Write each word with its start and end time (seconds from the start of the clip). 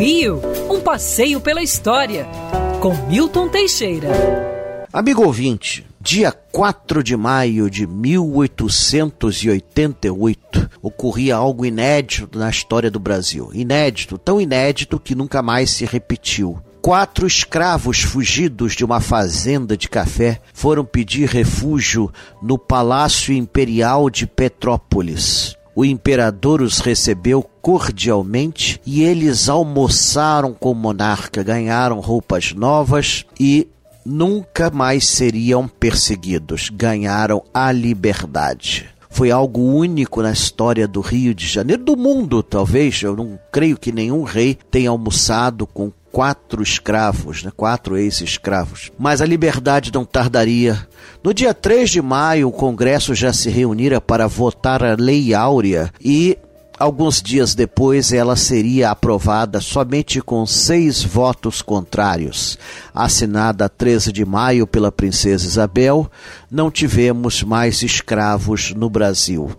Rio, 0.00 0.40
um 0.70 0.80
passeio 0.80 1.42
pela 1.42 1.62
história, 1.62 2.26
com 2.80 2.94
Milton 3.06 3.50
Teixeira. 3.50 4.08
Amigo 4.90 5.22
ouvinte, 5.22 5.86
dia 6.00 6.32
4 6.32 7.04
de 7.04 7.14
maio 7.18 7.68
de 7.68 7.86
1888 7.86 10.70
ocorria 10.80 11.36
algo 11.36 11.66
inédito 11.66 12.38
na 12.38 12.48
história 12.48 12.90
do 12.90 12.98
Brasil. 12.98 13.50
Inédito, 13.52 14.16
tão 14.16 14.40
inédito 14.40 14.98
que 14.98 15.14
nunca 15.14 15.42
mais 15.42 15.68
se 15.68 15.84
repetiu. 15.84 16.58
Quatro 16.80 17.26
escravos 17.26 18.00
fugidos 18.00 18.72
de 18.72 18.86
uma 18.86 19.02
fazenda 19.02 19.76
de 19.76 19.86
café 19.86 20.40
foram 20.54 20.82
pedir 20.82 21.28
refúgio 21.28 22.10
no 22.42 22.56
Palácio 22.56 23.34
Imperial 23.34 24.08
de 24.08 24.26
Petrópolis. 24.26 25.59
O 25.80 25.84
imperador 25.86 26.60
os 26.60 26.80
recebeu 26.80 27.42
cordialmente 27.42 28.78
e 28.84 29.02
eles 29.02 29.48
almoçaram 29.48 30.52
com 30.52 30.72
o 30.72 30.74
monarca, 30.74 31.42
ganharam 31.42 32.00
roupas 32.00 32.52
novas 32.52 33.24
e 33.40 33.66
nunca 34.04 34.68
mais 34.68 35.08
seriam 35.08 35.66
perseguidos. 35.66 36.68
Ganharam 36.68 37.42
a 37.54 37.72
liberdade. 37.72 38.90
Foi 39.10 39.30
algo 39.30 39.60
único 39.60 40.22
na 40.22 40.30
história 40.30 40.86
do 40.86 41.00
Rio 41.00 41.34
de 41.34 41.46
Janeiro, 41.46 41.84
do 41.84 41.96
mundo, 41.96 42.42
talvez. 42.42 43.02
Eu 43.02 43.16
não 43.16 43.38
creio 43.52 43.76
que 43.76 43.92
nenhum 43.92 44.22
rei 44.22 44.56
tenha 44.70 44.88
almoçado 44.88 45.66
com 45.66 45.92
quatro 46.12 46.62
escravos, 46.62 47.42
né? 47.42 47.52
quatro 47.54 47.96
ex-escravos. 47.96 48.90
Mas 48.98 49.20
a 49.20 49.26
liberdade 49.26 49.92
não 49.92 50.04
tardaria. 50.04 50.86
No 51.22 51.34
dia 51.34 51.52
3 51.52 51.90
de 51.90 52.00
maio, 52.00 52.48
o 52.48 52.52
Congresso 52.52 53.14
já 53.14 53.32
se 53.32 53.50
reunira 53.50 54.00
para 54.00 54.26
votar 54.26 54.82
a 54.82 54.96
Lei 54.98 55.34
Áurea 55.34 55.92
e 56.02 56.38
Alguns 56.80 57.20
dias 57.20 57.54
depois, 57.54 58.10
ela 58.10 58.34
seria 58.36 58.90
aprovada 58.90 59.60
somente 59.60 60.18
com 60.22 60.46
seis 60.46 61.04
votos 61.04 61.60
contrários. 61.60 62.58
Assinada 62.94 63.66
a 63.66 63.68
13 63.68 64.10
de 64.10 64.24
maio 64.24 64.66
pela 64.66 64.90
Princesa 64.90 65.46
Isabel, 65.46 66.10
não 66.50 66.70
tivemos 66.70 67.42
mais 67.42 67.82
escravos 67.82 68.72
no 68.72 68.88
Brasil. 68.88 69.50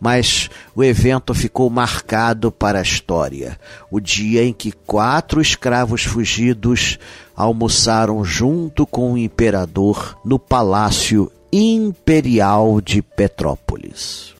Mas 0.00 0.48
o 0.74 0.82
evento 0.82 1.34
ficou 1.34 1.68
marcado 1.68 2.50
para 2.50 2.78
a 2.78 2.82
história. 2.82 3.60
O 3.90 4.00
dia 4.00 4.42
em 4.42 4.54
que 4.54 4.72
quatro 4.72 5.38
escravos 5.38 6.04
fugidos 6.04 6.98
almoçaram 7.36 8.24
junto 8.24 8.86
com 8.86 9.12
o 9.12 9.18
imperador 9.18 10.18
no 10.24 10.38
Palácio 10.38 11.30
Imperial 11.52 12.80
de 12.80 13.02
Petrópolis. 13.02 14.39